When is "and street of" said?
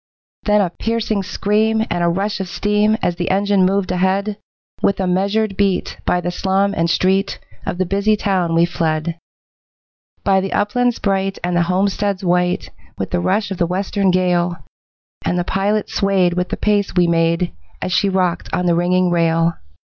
6.75-7.77